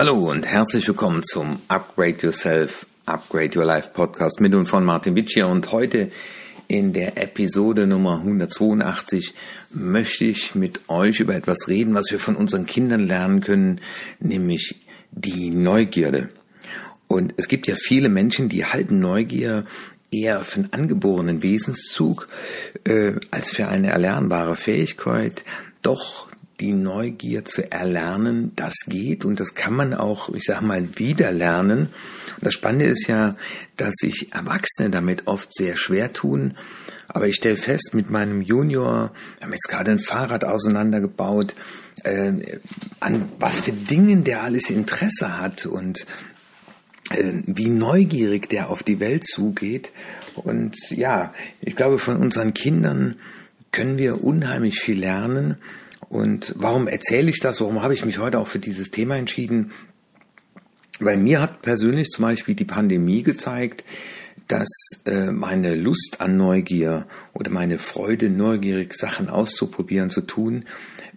[0.00, 5.14] Hallo und herzlich willkommen zum Upgrade Yourself, Upgrade Your Life Podcast mit und von Martin
[5.14, 6.10] Witschier und heute
[6.68, 9.34] in der Episode Nummer 182
[9.74, 13.82] möchte ich mit euch über etwas reden, was wir von unseren Kindern lernen können,
[14.20, 16.30] nämlich die Neugierde.
[17.06, 19.66] Und es gibt ja viele Menschen, die halten Neugier
[20.10, 22.26] eher für einen angeborenen Wesenszug
[22.84, 25.44] äh, als für eine erlernbare Fähigkeit.
[25.82, 26.26] Doch
[26.60, 31.32] die Neugier zu erlernen, das geht und das kann man auch, ich sag mal, wieder
[31.32, 31.88] lernen.
[32.36, 33.36] Und das Spannende ist ja,
[33.76, 36.54] dass sich Erwachsene damit oft sehr schwer tun.
[37.08, 41.54] Aber ich stelle fest, mit meinem Junior, wir haben jetzt gerade ein Fahrrad auseinandergebaut,
[42.04, 42.58] äh,
[43.00, 46.06] an was für Dingen der alles Interesse hat und
[47.10, 49.90] äh, wie neugierig der auf die Welt zugeht.
[50.36, 53.16] Und ja, ich glaube, von unseren Kindern
[53.72, 55.56] können wir unheimlich viel lernen.
[56.10, 57.60] Und warum erzähle ich das?
[57.60, 59.70] Warum habe ich mich heute auch für dieses Thema entschieden?
[60.98, 63.84] Weil mir hat persönlich zum Beispiel die Pandemie gezeigt,
[64.48, 64.68] dass
[65.06, 70.64] äh, meine Lust an Neugier oder meine Freude, neugierig Sachen auszuprobieren, zu tun,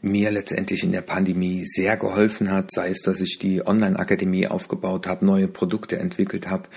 [0.03, 5.07] mir letztendlich in der Pandemie sehr geholfen hat, sei es, dass ich die Online-Akademie aufgebaut
[5.07, 6.69] habe, neue Produkte entwickelt habe,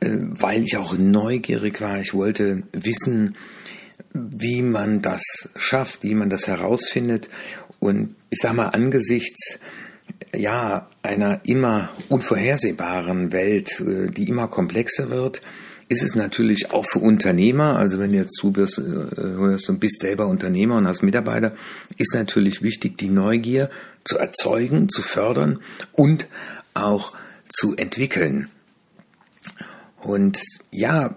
[0.00, 2.00] äh, weil ich auch neugierig war.
[2.00, 3.36] Ich wollte wissen,
[4.12, 7.28] wie man das schafft, wie man das herausfindet.
[7.80, 9.58] Und ich sage mal, angesichts
[10.34, 15.42] ja, einer immer unvorhersehbaren Welt, äh, die immer komplexer wird,
[15.88, 20.26] ist es natürlich auch für Unternehmer, also wenn du jetzt zuhörst äh, und bist selber
[20.26, 21.54] Unternehmer und hast Mitarbeiter,
[21.98, 23.70] ist natürlich wichtig, die Neugier
[24.02, 25.60] zu erzeugen, zu fördern
[25.92, 26.26] und
[26.72, 27.12] auch
[27.48, 28.48] zu entwickeln.
[30.00, 31.16] Und ja,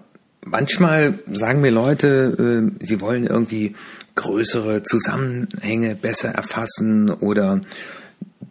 [0.50, 3.74] Manchmal sagen mir Leute, äh, sie wollen irgendwie
[4.14, 7.60] größere Zusammenhänge besser erfassen oder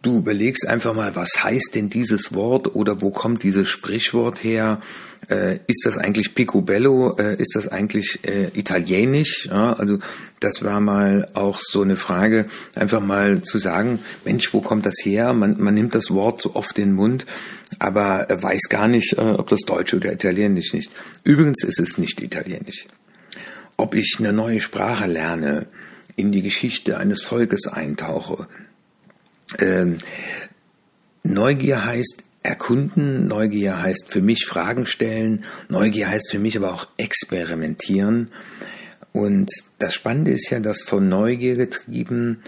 [0.02, 4.80] du überlegst einfach mal, was heißt denn dieses Wort oder wo kommt dieses Sprichwort her?
[5.28, 7.16] Äh, ist das eigentlich Picobello?
[7.18, 9.46] Äh, ist das eigentlich äh, italienisch?
[9.46, 9.98] Ja, also
[10.40, 14.96] das war mal auch so eine Frage, einfach mal zu sagen, Mensch, wo kommt das
[15.02, 15.32] her?
[15.32, 17.26] Man, man nimmt das Wort so oft in den Mund,
[17.78, 20.90] aber weiß gar nicht, äh, ob das Deutsch oder Italienisch ist.
[21.24, 22.86] Übrigens ist es nicht Italienisch.
[23.76, 25.66] Ob ich eine neue Sprache lerne,
[26.18, 28.48] in die Geschichte eines Volkes eintauche,
[29.58, 29.98] ähm,
[31.22, 36.86] Neugier heißt erkunden, Neugier heißt für mich Fragen stellen, Neugier heißt für mich aber auch
[36.96, 38.30] experimentieren.
[39.12, 42.42] Und das Spannende ist ja, dass von Neugier getrieben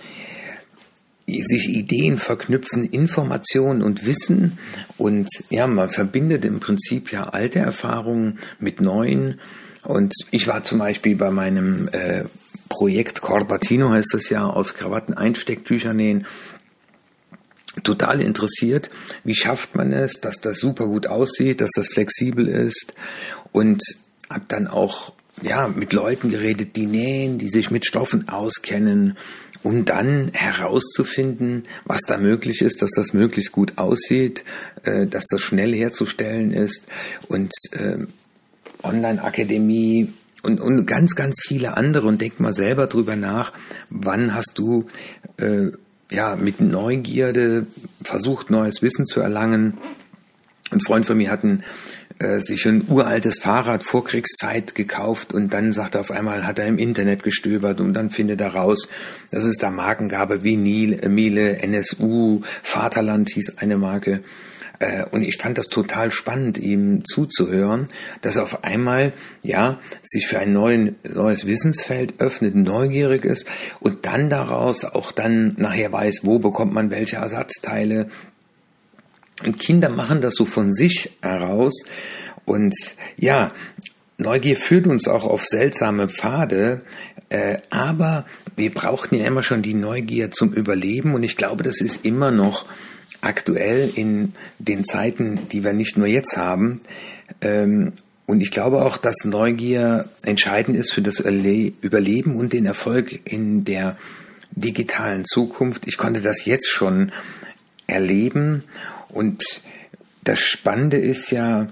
[1.27, 4.59] sich Ideen verknüpfen, Informationen und Wissen
[4.99, 9.41] und ja, man verbindet im Prinzip ja alte Erfahrungen mit neuen.
[9.85, 12.25] Und ich war zum Beispiel bei meinem äh,
[12.69, 16.27] Projekt Corbatino heißt das ja, aus Krawatten Einstecktücher nähen
[17.83, 18.91] total interessiert,
[19.25, 22.95] wie schafft man es, dass das super gut aussieht, dass das flexibel ist
[23.53, 23.83] und
[24.29, 29.17] habe dann auch ja mit Leuten geredet, die nähen, die sich mit Stoffen auskennen,
[29.63, 34.45] um dann herauszufinden, was da möglich ist, dass das möglichst gut aussieht,
[34.85, 36.87] äh, dass das schnell herzustellen ist
[37.29, 37.99] und äh,
[38.83, 42.09] Online-Akademie und, und ganz, ganz viele andere.
[42.09, 43.53] Und denk mal selber drüber nach,
[43.91, 44.87] wann hast du
[45.37, 45.69] äh,
[46.11, 47.67] ja, mit Neugierde
[48.03, 49.79] versucht, neues Wissen zu erlangen.
[50.71, 51.63] Ein Freund von mir hat ein,
[52.19, 56.59] äh, sich ein uraltes Fahrrad vor Kriegszeit gekauft und dann sagt er auf einmal, hat
[56.59, 58.89] er im Internet gestöbert und dann findet er raus,
[59.31, 64.23] dass es da Marken gab wie Nil, Miele, NSU, Vaterland hieß eine Marke.
[64.81, 67.87] Äh, und ich fand das total spannend, ihm zuzuhören,
[68.23, 69.13] dass er auf einmal,
[69.45, 73.47] ja, sich für ein neuen, neues Wissensfeld öffnet, neugierig ist
[73.79, 78.09] und dann daraus auch dann nachher weiß, wo bekommt man welche Ersatzteile.
[79.45, 81.85] Und Kinder machen das so von sich heraus.
[82.45, 82.75] Und
[83.17, 83.53] ja,
[84.21, 86.83] Neugier führt uns auch auf seltsame Pfade,
[87.31, 91.81] äh, aber wir brauchten ja immer schon die Neugier zum Überleben und ich glaube, das
[91.81, 92.67] ist immer noch
[93.21, 96.81] aktuell in den Zeiten, die wir nicht nur jetzt haben.
[97.41, 97.93] Ähm,
[98.27, 103.65] und ich glaube auch, dass Neugier entscheidend ist für das Überleben und den Erfolg in
[103.65, 103.97] der
[104.53, 105.87] digitalen Zukunft.
[105.87, 107.13] Ich konnte das jetzt schon
[107.87, 108.65] erleben
[109.09, 109.43] und
[110.25, 111.69] das Spannende ist ja,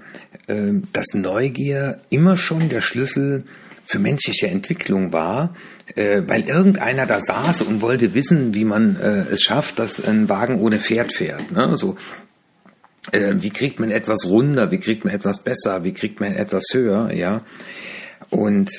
[0.47, 3.43] ähm, dass Neugier immer schon der Schlüssel
[3.89, 5.55] für menschliche Entwicklung war,
[5.95, 10.29] äh, weil irgendeiner da saß und wollte wissen, wie man äh, es schafft, dass ein
[10.29, 11.51] Wagen ohne Pferd fährt.
[11.51, 11.75] Ne?
[11.75, 11.97] So,
[13.11, 16.65] äh, wie kriegt man etwas runder, wie kriegt man etwas besser, wie kriegt man etwas
[16.71, 17.41] höher, ja.
[18.29, 18.69] Und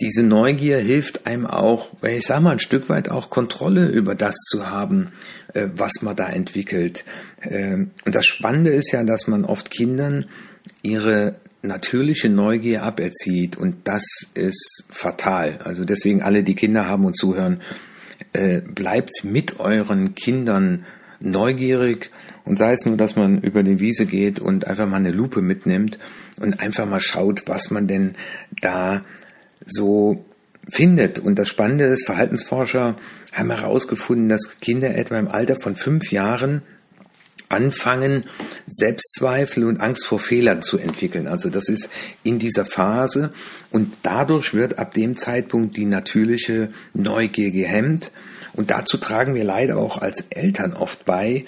[0.00, 4.36] diese Neugier hilft einem auch, ich sage mal, ein Stück weit auch Kontrolle über das
[4.48, 5.12] zu haben,
[5.52, 7.04] äh, was man da entwickelt.
[7.42, 10.24] Ähm, und das Spannende ist ja, dass man oft Kindern
[10.80, 14.04] ihre natürliche Neugier aberzieht und das
[14.34, 15.58] ist fatal.
[15.64, 17.60] Also deswegen alle, die Kinder haben und zuhören,
[18.32, 20.84] äh, bleibt mit euren Kindern
[21.20, 22.10] neugierig
[22.44, 25.42] und sei es nur, dass man über die Wiese geht und einfach mal eine Lupe
[25.42, 25.98] mitnimmt
[26.38, 28.14] und einfach mal schaut, was man denn
[28.60, 29.04] da
[29.66, 30.24] so
[30.68, 31.18] findet.
[31.18, 32.96] Und das Spannende ist, Verhaltensforscher
[33.32, 36.62] haben herausgefunden, dass Kinder etwa im Alter von fünf Jahren
[37.50, 38.24] anfangen,
[38.66, 41.26] Selbstzweifel und Angst vor Fehlern zu entwickeln.
[41.26, 41.90] Also das ist
[42.22, 43.32] in dieser Phase
[43.70, 48.12] und dadurch wird ab dem Zeitpunkt die natürliche Neugier gehemmt.
[48.52, 51.44] Und dazu tragen wir leider auch als Eltern oft bei,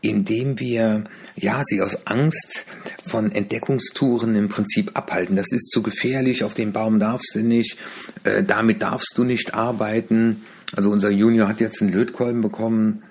[0.00, 1.04] indem wir
[1.36, 2.66] ja sie aus Angst
[3.04, 5.36] von Entdeckungstouren im Prinzip abhalten.
[5.36, 7.76] Das ist zu gefährlich, auf dem Baum darfst du nicht,
[8.24, 10.42] äh, damit darfst du nicht arbeiten.
[10.74, 13.02] Also unser Junior hat jetzt einen Lötkolben bekommen.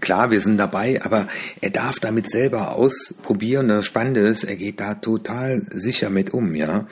[0.00, 1.28] Klar, wir sind dabei, aber
[1.60, 3.68] er darf damit selber ausprobieren.
[3.68, 6.86] Das Spannende ist, er geht da total sicher mit um, ja.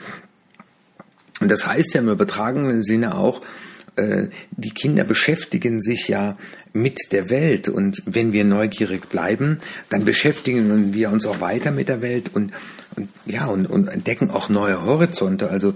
[1.39, 3.41] Und das heißt ja im übertragenen Sinne auch,
[3.95, 6.37] äh, die Kinder beschäftigen sich ja
[6.73, 9.59] mit der Welt und wenn wir neugierig bleiben,
[9.89, 12.53] dann beschäftigen wir uns auch weiter mit der Welt und,
[12.95, 15.49] und ja und, und entdecken auch neue Horizonte.
[15.49, 15.75] Also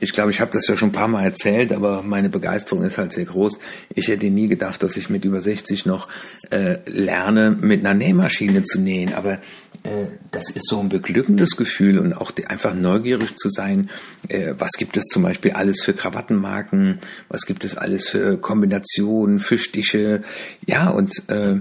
[0.00, 2.98] ich glaube, ich habe das ja schon ein paar Mal erzählt, aber meine Begeisterung ist
[2.98, 3.58] halt sehr groß.
[3.94, 6.08] Ich hätte nie gedacht, dass ich mit über 60 noch
[6.50, 9.14] äh, lerne, mit einer Nähmaschine zu nähen.
[9.14, 9.34] Aber
[9.82, 13.90] äh, das ist so ein beglückendes Gefühl und auch die, einfach neugierig zu sein.
[14.28, 16.98] Äh, was gibt es zum Beispiel alles für Krawattenmarken?
[17.28, 20.22] Was gibt es alles für Kombinationen, für Stiche?
[20.66, 21.56] Ja, und äh,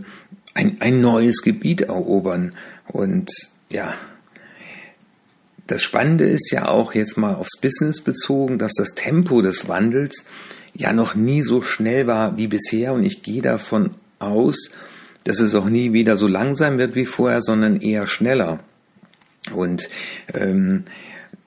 [0.54, 2.54] ein, ein neues Gebiet erobern.
[2.88, 3.30] Und
[3.69, 3.94] ja,
[5.68, 10.25] das Spannende ist ja auch jetzt mal aufs Business bezogen, dass das Tempo des Wandels
[10.74, 14.72] ja noch nie so schnell war wie bisher und ich gehe davon aus,
[15.24, 18.60] dass es auch nie wieder so langsam wird wie vorher, sondern eher schneller.
[19.54, 19.90] Und
[20.34, 20.86] ähm,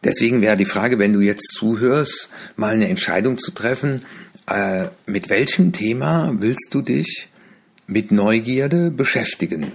[0.03, 4.05] deswegen wäre die Frage, wenn du jetzt zuhörst, mal eine Entscheidung zu treffen,
[4.47, 7.29] äh, mit welchem Thema willst du dich
[7.87, 9.73] mit Neugierde beschäftigen?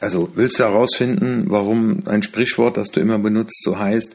[0.00, 4.14] Also willst du herausfinden, warum ein Sprichwort, das du immer benutzt, so heißt,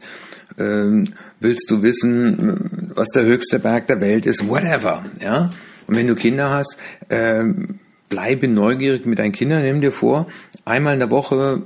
[0.57, 5.49] ähm, willst du wissen, was der höchste Berg der Welt ist, whatever, ja?
[5.87, 6.77] Und wenn du Kinder hast,
[7.09, 10.27] ähm, bleibe neugierig mit deinen Kindern, nimm dir vor,
[10.65, 11.63] einmal in der Woche,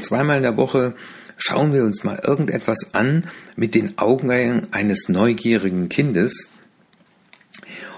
[0.00, 0.94] zweimal in der Woche
[1.36, 3.24] schauen wir uns mal irgendetwas an
[3.56, 6.50] mit den Augen eines neugierigen Kindes.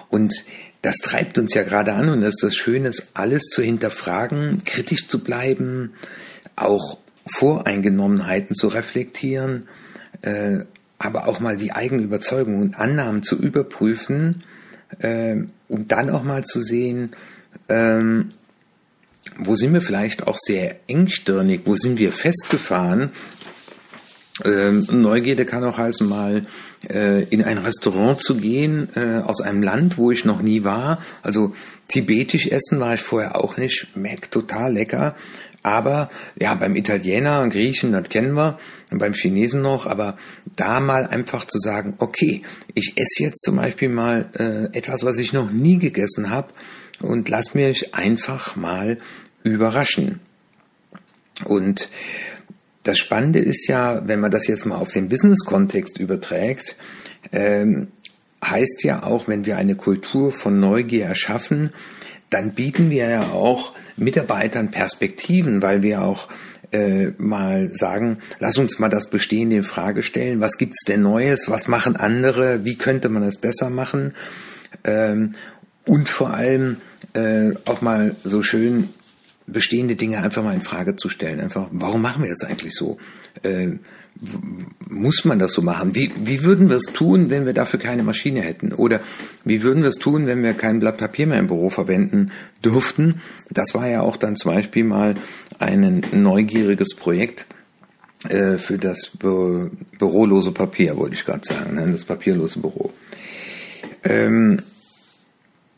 [0.09, 0.33] Und
[0.83, 5.09] das treibt uns ja gerade an und das ist das Schöne, alles zu hinterfragen, kritisch
[5.09, 5.93] zu bleiben,
[6.57, 9.69] auch Voreingenommenheiten zu reflektieren,
[10.23, 10.61] äh,
[10.99, 14.43] aber auch mal die eigenen Überzeugungen und Annahmen zu überprüfen
[14.99, 15.37] äh,
[15.69, 17.13] und dann auch mal zu sehen,
[17.69, 18.31] ähm,
[19.39, 23.11] wo sind wir vielleicht auch sehr engstirnig, wo sind wir festgefahren
[24.45, 26.47] ähm, Neugierde kann auch heißen, mal
[26.89, 31.03] äh, in ein Restaurant zu gehen äh, aus einem Land, wo ich noch nie war.
[31.23, 31.55] Also
[31.89, 33.89] tibetisch essen war ich vorher auch nicht.
[33.93, 35.15] Schmeckt total lecker.
[35.63, 36.09] Aber
[36.39, 38.59] ja, beim Italiener, Griechen, das kennen wir,
[38.91, 40.17] und beim Chinesen noch, aber
[40.57, 42.43] da mal einfach zu sagen, okay,
[42.75, 46.49] ich esse jetzt zum Beispiel mal äh, etwas, was ich noch nie gegessen habe
[47.03, 48.99] und lass mich einfach mal
[49.43, 50.21] überraschen.
[51.45, 51.89] Und
[52.83, 56.77] das Spannende ist ja, wenn man das jetzt mal auf den Business-Kontext überträgt,
[57.33, 57.89] ähm,
[58.45, 61.71] heißt ja auch, wenn wir eine Kultur von Neugier erschaffen,
[62.31, 66.29] dann bieten wir ja auch Mitarbeitern Perspektiven, weil wir auch
[66.73, 70.41] äh, mal sagen, lass uns mal das Bestehende in Frage stellen.
[70.41, 71.49] Was gibt's denn Neues?
[71.49, 72.65] Was machen andere?
[72.65, 74.15] Wie könnte man es besser machen?
[74.85, 75.35] Ähm,
[75.85, 76.77] und vor allem
[77.15, 78.91] äh, auch mal so schön
[79.53, 81.41] bestehende Dinge einfach mal in Frage zu stellen.
[81.41, 82.99] Einfach, warum machen wir das eigentlich so?
[83.43, 83.79] Äh,
[84.89, 85.95] muss man das so machen?
[85.95, 88.73] Wie, wie würden wir es tun, wenn wir dafür keine Maschine hätten?
[88.73, 89.01] Oder
[89.45, 92.33] wie würden wir es tun, wenn wir kein Blatt Papier mehr im Büro verwenden
[92.65, 93.21] dürften?
[93.51, 95.15] Das war ja auch dann zum Beispiel mal
[95.59, 97.47] ein neugieriges Projekt
[98.29, 101.91] äh, für das Bü bürolose Papier, wollte ich gerade sagen, ne?
[101.91, 102.93] das papierlose Büro.
[104.03, 104.61] Ähm,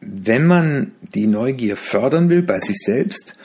[0.01, 3.37] wenn man die Neugier fördern will bei sich selbst,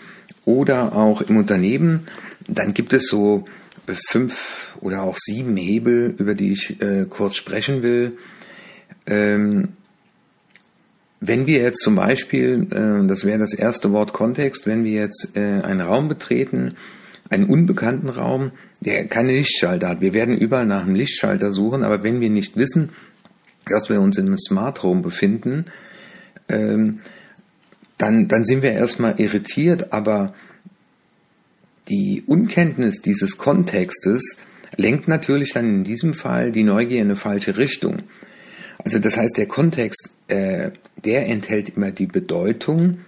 [0.48, 2.08] oder auch im Unternehmen,
[2.48, 3.46] dann gibt es so
[4.10, 8.18] fünf oder auch sieben Hebel, über die ich äh, kurz sprechen will.
[9.06, 9.70] Ähm,
[11.20, 15.36] wenn wir jetzt zum Beispiel, äh, das wäre das erste Wort Kontext, wenn wir jetzt
[15.36, 16.75] äh, einen Raum betreten,
[17.30, 20.01] einen unbekannten Raum, der keine Lichtschalter hat.
[20.01, 22.92] Wir werden überall nach einem Lichtschalter suchen, aber wenn wir nicht wissen,
[23.66, 25.66] dass wir uns in einem Smart Home befinden,
[26.48, 27.00] ähm,
[27.98, 30.34] dann, dann sind wir erstmal irritiert, aber
[31.89, 34.38] die Unkenntnis dieses Kontextes
[34.75, 38.04] lenkt natürlich dann in diesem Fall die Neugier in eine falsche Richtung.
[38.84, 40.72] Also das heißt, der Kontext, äh,
[41.04, 43.00] der enthält immer die Bedeutung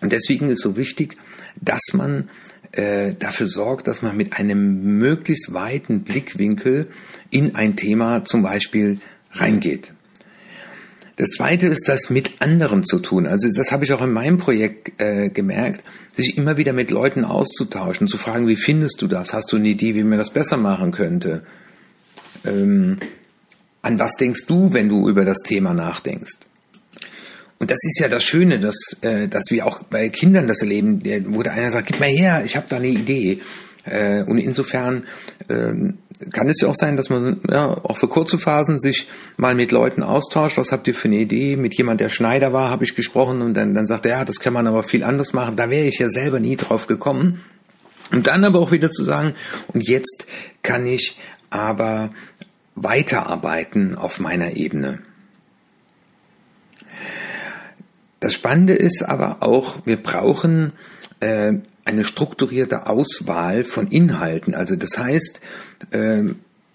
[0.00, 1.16] und deswegen ist so wichtig,
[1.60, 2.28] dass man
[2.72, 6.88] äh, dafür sorgt, dass man mit einem möglichst weiten Blickwinkel
[7.30, 9.00] in ein Thema zum Beispiel
[9.32, 9.92] reingeht.
[11.16, 13.26] Das zweite ist das mit anderen zu tun.
[13.26, 17.24] Also das habe ich auch in meinem Projekt äh, gemerkt, sich immer wieder mit Leuten
[17.24, 19.32] auszutauschen, zu fragen, wie findest du das?
[19.34, 21.42] Hast du eine Idee, wie man das besser machen könnte?
[22.44, 22.98] Ähm,
[23.82, 26.38] an was denkst du, wenn du über das Thema nachdenkst?
[27.58, 31.02] Und das ist ja das Schöne, dass, äh, dass wir auch bei Kindern das erleben,
[31.34, 33.40] wo der einer sagt, gib mal her, ich habe da eine Idee.
[33.84, 35.04] Äh, und insofern
[35.48, 35.72] äh,
[36.30, 39.72] kann es ja auch sein, dass man ja, auch für kurze Phasen sich mal mit
[39.72, 40.58] Leuten austauscht.
[40.58, 41.56] Was habt ihr für eine Idee?
[41.56, 44.40] Mit jemand, der Schneider war, habe ich gesprochen und dann, dann sagt er, ja, das
[44.40, 45.56] kann man aber viel anders machen.
[45.56, 47.40] Da wäre ich ja selber nie drauf gekommen.
[48.10, 49.34] Und dann aber auch wieder zu sagen,
[49.72, 50.26] und jetzt
[50.62, 51.18] kann ich
[51.50, 52.10] aber
[52.74, 54.98] weiterarbeiten auf meiner Ebene.
[58.20, 60.72] Das Spannende ist aber auch, wir brauchen
[61.20, 64.54] äh, eine strukturierte Auswahl von Inhalten.
[64.54, 65.40] Also das heißt,
[65.90, 66.22] äh,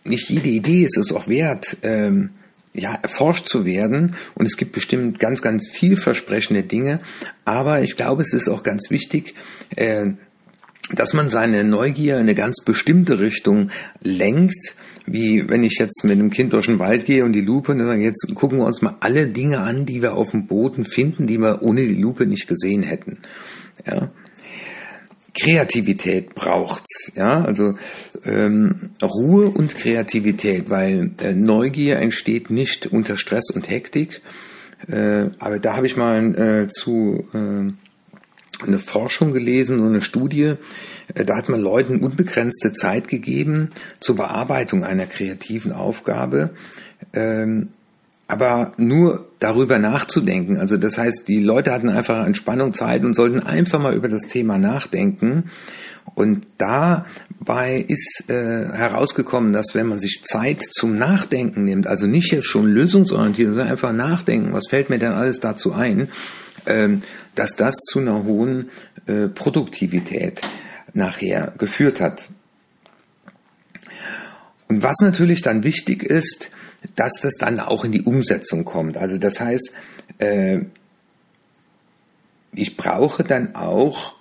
[0.03, 2.11] nicht jede Idee ist es auch wert, äh,
[2.73, 4.15] ja, erforscht zu werden.
[4.35, 6.99] Und es gibt bestimmt ganz, ganz vielversprechende Dinge.
[7.45, 9.35] Aber ich glaube, es ist auch ganz wichtig,
[9.75, 10.11] äh,
[10.93, 13.71] dass man seine Neugier in eine ganz bestimmte Richtung
[14.01, 17.71] lenkt, wie wenn ich jetzt mit einem Kind durch den Wald gehe und die Lupe,
[17.73, 20.85] und dann jetzt gucken wir uns mal alle Dinge an, die wir auf dem Boden
[20.85, 23.19] finden, die wir ohne die Lupe nicht gesehen hätten.
[23.85, 24.11] Ja.
[25.39, 27.75] Kreativität braucht's, ja, also
[28.25, 34.21] ähm, Ruhe und Kreativität, weil äh, Neugier entsteht nicht unter Stress und Hektik.
[34.87, 37.71] Äh, aber da habe ich mal äh, zu äh,
[38.65, 40.55] eine Forschung gelesen und eine Studie.
[41.13, 46.51] Äh, da hat man Leuten unbegrenzte Zeit gegeben zur Bearbeitung einer kreativen Aufgabe,
[47.13, 47.69] ähm,
[48.27, 50.57] aber nur darüber nachzudenken.
[50.57, 54.23] Also das heißt, die Leute hatten einfach Entspannung Zeit und sollten einfach mal über das
[54.23, 55.45] Thema nachdenken.
[56.15, 62.31] Und dabei ist äh, herausgekommen, dass wenn man sich Zeit zum Nachdenken nimmt, also nicht
[62.31, 66.09] jetzt schon lösungsorientiert, sondern einfach nachdenken, was fällt mir denn alles dazu ein,
[66.65, 67.01] ähm,
[67.35, 68.69] dass das zu einer hohen
[69.05, 70.41] äh, Produktivität
[70.93, 72.29] nachher geführt hat.
[74.67, 76.51] Und was natürlich dann wichtig ist,
[76.95, 78.97] dass das dann auch in die Umsetzung kommt.
[78.97, 79.73] Also das heißt,
[80.19, 80.59] äh,
[82.53, 84.17] ich brauche dann auch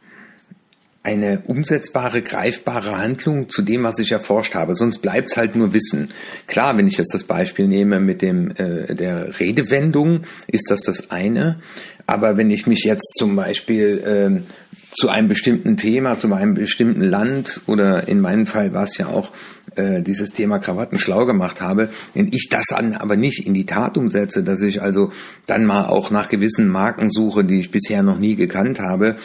[1.06, 4.74] eine umsetzbare, greifbare Handlung zu dem, was ich erforscht habe.
[4.74, 6.10] Sonst bleibt es halt nur Wissen.
[6.48, 11.12] Klar, wenn ich jetzt das Beispiel nehme mit dem äh, der Redewendung, ist das das
[11.12, 11.60] eine.
[12.08, 14.52] Aber wenn ich mich jetzt zum Beispiel äh,
[14.98, 19.06] zu einem bestimmten Thema, zu einem bestimmten Land oder in meinem Fall war es ja
[19.06, 19.30] auch
[19.76, 23.66] äh, dieses Thema Krawatten schlau gemacht habe, wenn ich das dann aber nicht in die
[23.66, 25.12] Tat umsetze, dass ich also
[25.46, 29.16] dann mal auch nach gewissen Marken suche, die ich bisher noch nie gekannt habe,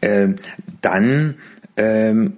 [0.00, 0.28] äh,
[0.80, 1.36] dann
[1.76, 2.34] ähm,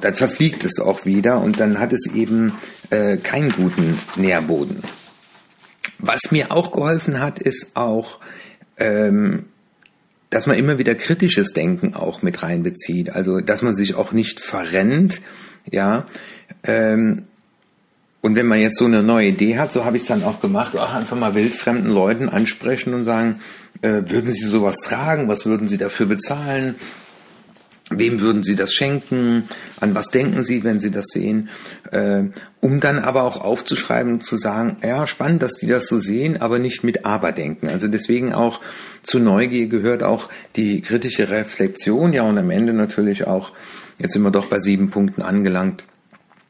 [0.00, 2.52] dann verfliegt es auch wieder und dann hat es eben
[2.90, 4.82] äh, keinen guten Nährboden.
[5.98, 8.20] Was mir auch geholfen hat, ist auch,
[8.78, 9.44] ähm,
[10.30, 13.10] dass man immer wieder kritisches Denken auch mit reinbezieht.
[13.10, 15.20] Also, dass man sich auch nicht verrennt,
[15.70, 16.06] ja.
[16.62, 17.24] Ähm,
[18.20, 20.40] und wenn man jetzt so eine neue Idee hat, so habe ich es dann auch
[20.40, 23.40] gemacht, auch einfach mal wildfremden Leuten ansprechen und sagen,
[23.82, 25.28] äh, würden Sie sowas tragen?
[25.28, 26.76] Was würden Sie dafür bezahlen?
[27.90, 29.46] Wem würden Sie das schenken?
[29.78, 31.50] An was denken Sie, wenn Sie das sehen?
[31.90, 32.22] Äh,
[32.60, 36.58] um dann aber auch aufzuschreiben zu sagen, ja, spannend, dass die das so sehen, aber
[36.58, 37.68] nicht mit Aber denken.
[37.68, 38.60] Also deswegen auch
[39.02, 43.52] zu Neugier gehört auch die kritische Reflexion, ja, und am Ende natürlich auch,
[43.98, 45.84] jetzt sind wir doch bei sieben Punkten angelangt,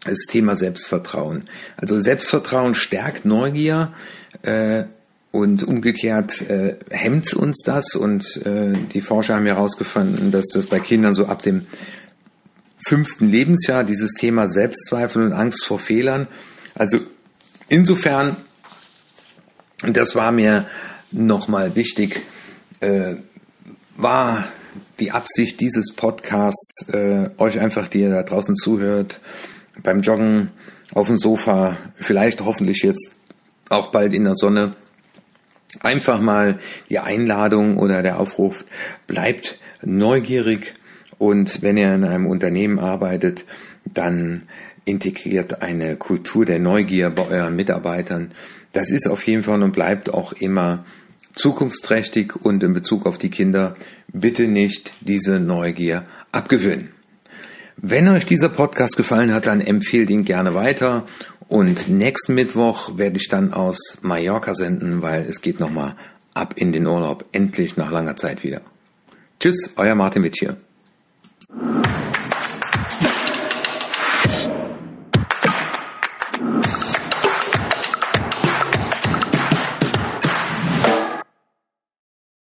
[0.05, 1.45] das Thema Selbstvertrauen.
[1.77, 3.93] Also Selbstvertrauen stärkt Neugier,
[4.43, 4.85] äh,
[5.35, 10.79] und umgekehrt äh, hemmt uns das und äh, die Forscher haben herausgefunden, dass das bei
[10.79, 11.67] Kindern so ab dem
[12.87, 16.29] fünften Lebensjahr dieses Thema Selbstzweifel und Angst vor Fehlern.
[16.77, 17.01] Also
[17.67, 18.37] insofern,
[19.83, 20.69] und das war mir
[21.11, 22.21] nochmal wichtig,
[22.79, 23.17] äh,
[23.97, 24.47] war
[25.01, 29.21] die Absicht dieses Podcasts, äh, euch einfach, die ihr da draußen zuhört,
[29.83, 30.51] beim Joggen
[30.93, 33.13] auf dem Sofa, vielleicht hoffentlich jetzt
[33.69, 34.75] auch bald in der Sonne,
[35.81, 38.65] einfach mal die Einladung oder der Aufruf,
[39.07, 40.75] bleibt neugierig
[41.19, 43.45] und wenn ihr in einem Unternehmen arbeitet,
[43.85, 44.45] dann
[44.85, 48.33] integriert eine Kultur der Neugier bei euren Mitarbeitern.
[48.73, 50.85] Das ist auf jeden Fall und bleibt auch immer
[51.35, 53.75] zukunftsträchtig und in Bezug auf die Kinder
[54.15, 56.89] bitte nicht diese Neugier abgewöhnen.
[57.77, 61.05] Wenn euch dieser Podcast gefallen hat, dann empfehlt ihn gerne weiter
[61.49, 65.97] und nächsten Mittwoch werde ich dann aus Mallorca senden, weil es geht nochmal
[66.33, 68.63] ab in den Urlaub, endlich nach langer Zeit wieder.
[69.41, 70.57] Tschüss, euer Martin Witsch hier.